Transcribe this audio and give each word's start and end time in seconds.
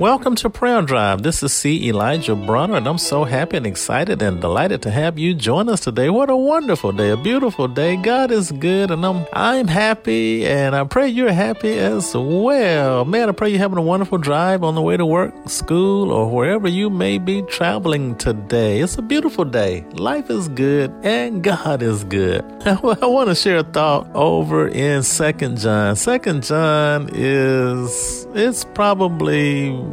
Welcome 0.00 0.34
to 0.36 0.48
Prayer 0.48 0.80
Drive. 0.80 1.22
This 1.22 1.42
is 1.42 1.52
C. 1.52 1.90
Elijah 1.90 2.34
Bronner, 2.34 2.76
and 2.76 2.86
I'm 2.88 2.96
so 2.96 3.24
happy 3.24 3.58
and 3.58 3.66
excited 3.66 4.22
and 4.22 4.40
delighted 4.40 4.80
to 4.84 4.90
have 4.90 5.18
you 5.18 5.34
join 5.34 5.68
us 5.68 5.80
today. 5.80 6.08
What 6.08 6.30
a 6.30 6.36
wonderful 6.38 6.92
day, 6.92 7.10
a 7.10 7.18
beautiful 7.18 7.68
day. 7.68 7.96
God 7.96 8.30
is 8.30 8.50
good, 8.50 8.90
and 8.90 9.04
I'm 9.04 9.26
I'm 9.34 9.68
happy, 9.68 10.46
and 10.46 10.74
I 10.74 10.84
pray 10.84 11.08
you're 11.08 11.32
happy 11.32 11.74
as 11.74 12.14
well. 12.14 13.04
Man, 13.04 13.28
I 13.28 13.32
pray 13.32 13.50
you're 13.50 13.58
having 13.58 13.76
a 13.76 13.82
wonderful 13.82 14.16
drive 14.16 14.64
on 14.64 14.74
the 14.74 14.80
way 14.80 14.96
to 14.96 15.04
work, 15.04 15.34
school, 15.50 16.12
or 16.12 16.30
wherever 16.30 16.66
you 16.66 16.88
may 16.88 17.18
be 17.18 17.42
traveling 17.42 18.16
today. 18.16 18.80
It's 18.80 18.96
a 18.96 19.02
beautiful 19.02 19.44
day. 19.44 19.84
Life 19.92 20.30
is 20.30 20.48
good, 20.48 20.94
and 21.02 21.42
God 21.44 21.82
is 21.82 22.04
good. 22.04 22.42
I 22.64 23.04
want 23.04 23.28
to 23.28 23.34
share 23.34 23.58
a 23.58 23.64
thought 23.64 24.10
over 24.14 24.66
in 24.66 25.02
Second 25.02 25.58
John. 25.58 25.94
Second 25.94 26.44
John 26.44 27.10
is 27.12 28.26
it's 28.32 28.64
probably 28.64 29.89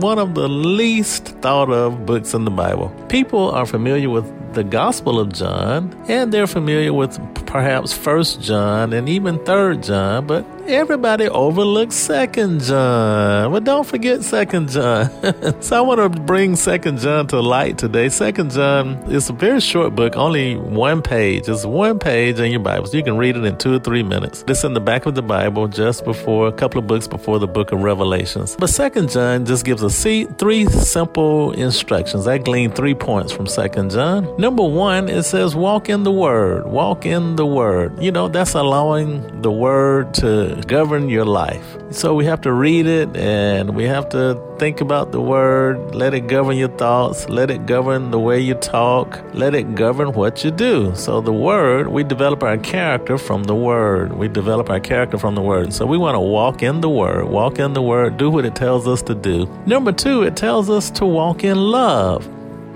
one 0.00 0.18
of 0.18 0.34
the 0.34 0.48
least 0.48 1.28
thought 1.42 1.70
of 1.70 2.06
books 2.06 2.34
in 2.34 2.44
the 2.44 2.50
Bible. 2.50 2.88
People 3.08 3.50
are 3.50 3.66
familiar 3.66 4.08
with 4.08 4.54
the 4.54 4.64
Gospel 4.64 5.20
of 5.20 5.32
John, 5.32 5.94
and 6.08 6.32
they're 6.32 6.46
familiar 6.46 6.92
with 6.92 7.18
perhaps 7.46 7.92
First 7.92 8.40
John 8.40 8.92
and 8.92 9.08
even 9.08 9.38
Third 9.44 9.82
John, 9.82 10.26
but 10.26 10.44
everybody 10.66 11.28
overlooks 11.28 11.94
Second 11.94 12.60
John. 12.62 13.52
But 13.52 13.64
don't 13.64 13.86
forget 13.86 14.22
Second 14.22 14.70
John. 14.70 15.10
so 15.60 15.76
I 15.76 15.80
want 15.80 16.00
to 16.00 16.20
bring 16.20 16.56
Second 16.56 16.98
John 16.98 17.26
to 17.28 17.40
light 17.40 17.78
today. 17.78 18.08
Second 18.08 18.50
John 18.52 18.96
is 19.10 19.28
a 19.30 19.32
very 19.32 19.60
short 19.60 19.94
book, 19.94 20.16
only 20.16 20.56
one 20.56 21.02
page. 21.02 21.48
It's 21.48 21.64
one 21.64 21.98
page 21.98 22.38
in 22.38 22.50
your 22.50 22.60
Bible, 22.60 22.86
so 22.86 22.96
you 22.96 23.02
can 23.02 23.16
read 23.16 23.36
it 23.36 23.44
in 23.44 23.56
two 23.58 23.74
or 23.74 23.78
three 23.78 24.02
minutes. 24.02 24.44
It's 24.48 24.64
in 24.64 24.74
the 24.74 24.80
back 24.80 25.06
of 25.06 25.14
the 25.14 25.22
Bible, 25.22 25.68
just 25.68 26.04
before 26.04 26.48
a 26.48 26.52
couple 26.52 26.78
of 26.78 26.86
books 26.86 27.06
before 27.08 27.38
the 27.38 27.48
book 27.48 27.72
of 27.72 27.82
Revelations. 27.82 28.56
But 28.58 28.70
Second 28.70 29.10
John 29.10 29.46
just 29.46 29.64
gives 29.64 29.82
us 29.82 30.00
three 30.02 30.66
simple 30.66 31.52
instructions. 31.52 32.26
I 32.26 32.38
gleaned 32.38 32.74
three 32.74 32.94
points 32.94 33.32
from 33.32 33.46
Second 33.46 33.90
John. 33.90 34.28
Number 34.38 34.64
one, 34.64 35.08
it 35.08 35.24
says, 35.24 35.54
"Walk 35.54 35.88
in 35.88 36.04
the 36.04 36.12
Word. 36.12 36.66
Walk 36.66 37.06
in 37.06 37.36
the 37.36 37.46
Word." 37.46 38.02
You 38.02 38.12
know, 38.12 38.28
that's 38.28 38.54
allowing 38.54 39.42
the 39.42 39.50
Word 39.50 40.14
to 40.14 40.59
govern 40.66 41.08
your 41.08 41.24
life. 41.24 41.76
So 41.90 42.14
we 42.14 42.24
have 42.26 42.40
to 42.42 42.52
read 42.52 42.86
it 42.86 43.16
and 43.16 43.74
we 43.74 43.84
have 43.84 44.08
to 44.10 44.40
think 44.58 44.80
about 44.80 45.12
the 45.12 45.20
word, 45.20 45.94
let 45.94 46.14
it 46.14 46.28
govern 46.28 46.56
your 46.56 46.68
thoughts, 46.68 47.28
let 47.28 47.50
it 47.50 47.66
govern 47.66 48.10
the 48.10 48.18
way 48.18 48.38
you 48.40 48.54
talk, 48.54 49.20
let 49.34 49.54
it 49.54 49.74
govern 49.74 50.12
what 50.12 50.44
you 50.44 50.50
do. 50.50 50.94
So 50.94 51.20
the 51.20 51.32
word, 51.32 51.88
we 51.88 52.04
develop 52.04 52.42
our 52.42 52.58
character 52.58 53.18
from 53.18 53.44
the 53.44 53.54
word. 53.54 54.12
We 54.12 54.28
develop 54.28 54.70
our 54.70 54.80
character 54.80 55.18
from 55.18 55.34
the 55.34 55.42
word. 55.42 55.72
So 55.72 55.86
we 55.86 55.98
want 55.98 56.14
to 56.14 56.20
walk 56.20 56.62
in 56.62 56.80
the 56.80 56.90
word, 56.90 57.28
walk 57.28 57.58
in 57.58 57.72
the 57.72 57.82
word, 57.82 58.16
do 58.16 58.30
what 58.30 58.44
it 58.44 58.54
tells 58.54 58.86
us 58.86 59.02
to 59.02 59.14
do. 59.14 59.46
Number 59.66 59.92
two, 59.92 60.22
it 60.22 60.36
tells 60.36 60.70
us 60.70 60.90
to 60.92 61.06
walk 61.06 61.44
in 61.44 61.56
love. 61.56 62.28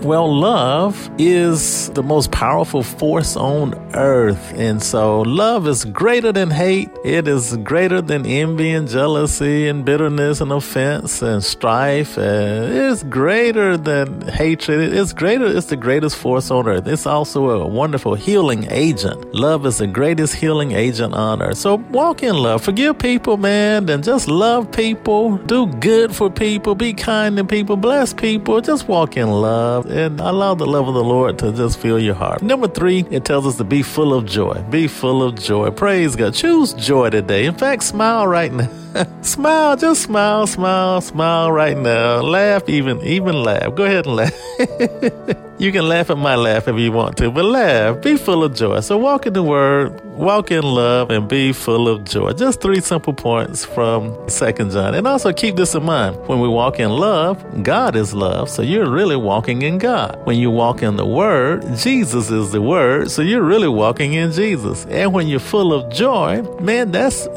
Well, 0.02 0.38
love 0.38 1.10
is 1.18 1.88
the 1.90 2.02
most 2.02 2.30
powerful 2.30 2.82
force 2.82 3.36
on 3.36 3.74
earth. 3.94 4.52
And 4.54 4.82
so 4.82 5.22
love 5.22 5.66
is 5.66 5.86
greater 5.86 6.30
than 6.30 6.50
hate. 6.50 6.90
It 7.04 7.26
is 7.26 7.56
greater 7.58 8.02
than 8.02 8.26
envy 8.26 8.72
and 8.72 8.86
jealousy 8.86 9.66
and 9.66 9.82
bitterness 9.82 10.42
and 10.42 10.52
offense 10.52 11.22
and 11.22 11.42
strife. 11.42 12.18
And 12.18 12.74
it's 12.74 13.02
greater 13.02 13.78
than 13.78 14.28
hatred. 14.28 14.92
It's 14.92 15.14
greater. 15.14 15.46
It's 15.46 15.68
the 15.68 15.76
greatest 15.76 16.16
force 16.16 16.50
on 16.50 16.68
earth. 16.68 16.86
It's 16.86 17.06
also 17.06 17.48
a 17.50 17.66
wonderful 17.66 18.14
healing 18.14 18.66
agent. 18.70 19.34
Love 19.34 19.64
is 19.64 19.78
the 19.78 19.86
greatest 19.86 20.34
healing 20.34 20.72
agent 20.72 21.14
on 21.14 21.40
earth. 21.40 21.56
So 21.56 21.76
walk 21.76 22.22
in 22.22 22.34
love. 22.34 22.62
Forgive 22.62 22.98
people, 22.98 23.38
man, 23.38 23.88
and 23.88 24.04
just 24.04 24.28
love 24.28 24.70
people. 24.70 25.38
Do 25.38 25.66
good 25.66 26.14
for 26.14 26.28
people. 26.28 26.74
Be 26.74 26.92
kind 26.92 27.38
to 27.38 27.44
people. 27.44 27.78
Bless 27.78 28.12
people. 28.12 28.60
Just 28.60 28.86
walk 28.86 29.16
in 29.16 29.30
love 29.30 29.83
and 29.84 30.20
allow 30.20 30.54
the 30.54 30.66
love 30.66 30.88
of 30.88 30.94
the 30.94 31.04
Lord 31.04 31.38
to 31.40 31.52
just 31.52 31.78
fill 31.78 31.98
your 31.98 32.14
heart. 32.14 32.42
Number 32.42 32.68
three, 32.68 33.06
it 33.10 33.24
tells 33.24 33.46
us 33.46 33.56
to 33.56 33.64
be 33.64 33.82
full 33.82 34.12
of 34.12 34.26
joy. 34.26 34.62
Be 34.70 34.88
full 34.88 35.22
of 35.22 35.36
joy. 35.36 35.70
Praise 35.70 36.16
God. 36.16 36.34
Choose 36.34 36.72
joy 36.74 37.10
today. 37.10 37.46
In 37.46 37.54
fact, 37.54 37.82
smile 37.82 38.26
right 38.26 38.52
now. 38.52 38.83
smile, 39.22 39.76
just 39.76 40.02
smile, 40.02 40.46
smile, 40.46 41.00
smile 41.00 41.50
right 41.50 41.76
now. 41.76 42.20
Laugh, 42.20 42.68
even, 42.68 43.00
even 43.02 43.42
laugh. 43.42 43.74
Go 43.74 43.84
ahead 43.84 44.06
and 44.06 44.16
laugh. 44.16 45.40
You 45.56 45.70
can 45.70 45.88
laugh 45.88 46.10
at 46.10 46.18
my 46.18 46.34
laugh 46.34 46.66
if 46.66 46.76
you 46.80 46.90
want 46.90 47.16
to, 47.18 47.30
but 47.30 47.44
laugh. 47.44 48.02
Be 48.02 48.16
full 48.16 48.42
of 48.42 48.54
joy. 48.54 48.80
So 48.80 48.98
walk 48.98 49.24
in 49.24 49.34
the 49.34 49.42
word, 49.42 50.00
walk 50.04 50.50
in 50.50 50.64
love, 50.64 51.10
and 51.10 51.28
be 51.28 51.52
full 51.52 51.86
of 51.86 52.02
joy. 52.02 52.32
Just 52.32 52.60
three 52.60 52.80
simple 52.80 53.12
points 53.12 53.64
from 53.64 54.28
Second 54.28 54.72
John. 54.72 54.94
And 54.94 55.06
also 55.06 55.32
keep 55.32 55.54
this 55.54 55.76
in 55.76 55.84
mind. 55.84 56.16
When 56.26 56.40
we 56.40 56.48
walk 56.48 56.80
in 56.80 56.90
love, 56.90 57.62
God 57.62 57.94
is 57.94 58.12
love. 58.12 58.50
So 58.50 58.62
you're 58.62 58.90
really 58.90 59.14
walking 59.14 59.62
in 59.62 59.78
God. 59.78 60.20
When 60.26 60.38
you 60.38 60.50
walk 60.50 60.82
in 60.82 60.96
the 60.96 61.06
word, 61.06 61.62
Jesus 61.76 62.32
is 62.32 62.50
the 62.50 62.60
word. 62.60 63.12
So 63.12 63.22
you're 63.22 63.44
really 63.44 63.68
walking 63.68 64.14
in 64.14 64.32
Jesus. 64.32 64.84
And 64.86 65.14
when 65.14 65.28
you're 65.28 65.38
full 65.38 65.72
of 65.72 65.90
joy, 65.92 66.42
man, 66.60 66.90
that's 66.90 67.28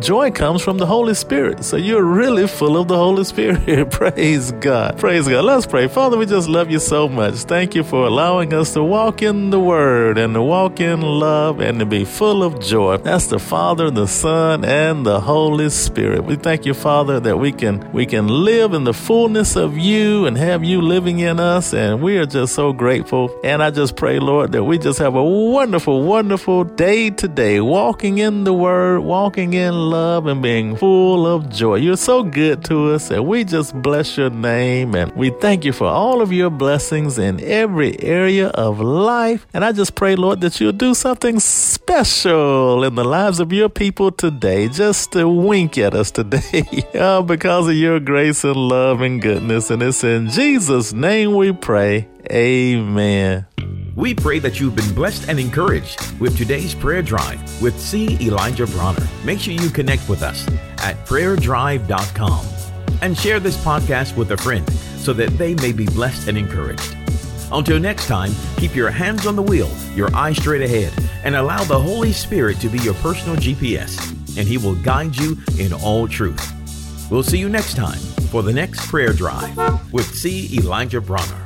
joy 0.00 0.32
comes 0.32 0.62
from 0.62 0.78
the 0.78 0.86
Holy 0.96 1.14
Spirit. 1.14 1.64
So 1.64 1.76
you're 1.76 2.08
really 2.22 2.46
full 2.48 2.76
of 2.76 2.88
the 2.88 2.96
Holy 2.96 3.24
Spirit. 3.24 3.90
Praise 4.00 4.52
God. 4.52 4.98
Praise 4.98 5.28
God. 5.28 5.44
Let's 5.44 5.66
pray. 5.66 5.86
Father, 5.88 6.16
we 6.16 6.26
just 6.26 6.48
love 6.48 6.70
you 6.70 6.78
so 6.78 7.08
much 7.08 7.44
thank 7.52 7.74
you 7.74 7.84
for 7.84 8.06
allowing 8.06 8.54
us 8.54 8.72
to 8.72 8.82
walk 8.82 9.20
in 9.20 9.50
the 9.50 9.60
Word 9.60 10.16
and 10.16 10.32
to 10.32 10.42
walk 10.42 10.80
in 10.80 11.02
love 11.02 11.60
and 11.60 11.78
to 11.80 11.84
be 11.84 12.02
full 12.02 12.42
of 12.42 12.60
joy. 12.60 12.96
That's 12.96 13.26
the 13.26 13.38
Father, 13.38 13.90
the 13.90 14.06
Son, 14.06 14.64
and 14.64 15.04
the 15.04 15.20
Holy 15.20 15.68
Spirit. 15.68 16.24
We 16.24 16.36
thank 16.36 16.64
you, 16.64 16.72
Father, 16.74 17.20
that 17.20 17.36
we 17.36 17.52
can 17.52 17.92
we 17.92 18.06
can 18.06 18.28
live 18.28 18.72
in 18.72 18.84
the 18.84 18.94
fullness 18.94 19.54
of 19.54 19.76
you 19.76 20.26
and 20.26 20.38
have 20.38 20.64
you 20.64 20.80
living 20.80 21.18
in 21.18 21.38
us, 21.40 21.74
and 21.74 22.00
we 22.00 22.16
are 22.16 22.24
just 22.24 22.54
so 22.54 22.72
grateful. 22.72 23.30
And 23.44 23.62
I 23.62 23.70
just 23.70 23.96
pray, 23.96 24.18
Lord, 24.18 24.52
that 24.52 24.64
we 24.64 24.78
just 24.78 24.98
have 24.98 25.14
a 25.14 25.22
wonderful, 25.22 26.02
wonderful 26.04 26.64
day 26.64 27.10
today, 27.10 27.60
walking 27.60 28.18
in 28.18 28.44
the 28.44 28.54
Word, 28.54 29.00
walking 29.00 29.52
in 29.52 29.74
love, 29.74 30.26
and 30.26 30.42
being 30.42 30.74
full 30.82 31.28
of 31.28 31.48
joy. 31.48 31.76
You're 31.76 31.96
so 31.96 32.24
good 32.24 32.64
to 32.64 32.90
us, 32.90 33.12
and 33.12 33.24
we 33.24 33.44
just 33.44 33.72
bless 33.82 34.16
your 34.16 34.30
name, 34.30 34.96
and 34.96 35.12
we 35.12 35.30
thank 35.30 35.64
you 35.64 35.72
for 35.72 35.86
all 35.86 36.20
of 36.20 36.32
your 36.32 36.50
blessings 36.50 37.18
in 37.18 37.38
every 37.44 38.02
area 38.02 38.48
of 38.48 38.80
life. 38.80 39.46
And 39.54 39.64
I 39.64 39.70
just 39.70 39.94
pray, 39.94 40.16
Lord, 40.16 40.40
that 40.40 40.60
you'll 40.60 40.72
do 40.72 40.92
something 40.94 41.38
special 41.38 42.82
in 42.82 42.96
the 42.96 43.04
lives 43.04 43.38
of 43.38 43.52
your 43.52 43.68
people 43.68 44.10
today, 44.10 44.66
just 44.66 45.12
to 45.12 45.28
wink 45.28 45.78
at 45.78 45.94
us 45.94 46.10
today, 46.10 46.64
oh, 46.94 47.22
because 47.22 47.68
of 47.68 47.76
your 47.76 48.00
grace 48.00 48.42
and 48.42 48.56
love 48.56 49.02
and 49.02 49.22
goodness. 49.22 49.70
And 49.70 49.84
it's 49.84 50.02
in 50.02 50.30
Jesus' 50.30 50.92
name 50.92 51.36
we 51.36 51.52
pray. 51.52 52.08
Amen. 52.28 53.46
We 53.94 54.14
pray 54.14 54.40
that 54.40 54.58
you've 54.58 54.74
been 54.74 54.94
blessed 54.94 55.28
and 55.28 55.38
encouraged 55.38 56.18
with 56.18 56.36
today's 56.36 56.74
prayer 56.74 57.02
drive 57.02 57.40
with 57.62 57.78
C. 57.78 58.18
Elijah 58.20 58.66
Bronner. 58.66 59.06
Make 59.24 59.38
sure 59.38 59.52
you 59.54 59.70
connect 59.70 60.08
with 60.08 60.22
us 60.22 60.44
at 60.82 61.04
prayerdrive.com 61.06 62.46
and 63.00 63.16
share 63.16 63.40
this 63.40 63.56
podcast 63.64 64.16
with 64.16 64.32
a 64.32 64.36
friend 64.36 64.68
so 64.96 65.12
that 65.12 65.30
they 65.38 65.54
may 65.54 65.72
be 65.72 65.86
blessed 65.86 66.28
and 66.28 66.38
encouraged. 66.38 66.96
Until 67.50 67.78
next 67.78 68.06
time, 68.06 68.32
keep 68.56 68.74
your 68.74 68.90
hands 68.90 69.26
on 69.26 69.36
the 69.36 69.42
wheel, 69.42 69.70
your 69.94 70.14
eyes 70.14 70.36
straight 70.38 70.62
ahead, 70.62 70.92
and 71.24 71.34
allow 71.34 71.62
the 71.64 71.78
Holy 71.78 72.12
Spirit 72.12 72.58
to 72.60 72.68
be 72.68 72.78
your 72.78 72.94
personal 72.94 73.36
GPS, 73.36 74.10
and 74.38 74.48
He 74.48 74.56
will 74.58 74.76
guide 74.76 75.16
you 75.16 75.36
in 75.58 75.72
all 75.72 76.08
truth. 76.08 76.50
We'll 77.10 77.22
see 77.22 77.38
you 77.38 77.50
next 77.50 77.74
time 77.74 77.98
for 78.30 78.42
the 78.42 78.52
next 78.52 78.88
prayer 78.88 79.12
drive 79.12 79.92
with 79.92 80.06
C. 80.14 80.48
Elijah 80.56 81.00
Bronner. 81.00 81.44